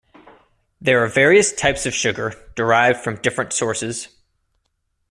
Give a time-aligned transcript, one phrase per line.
[0.81, 4.07] There are various types of sugar derived from different sources.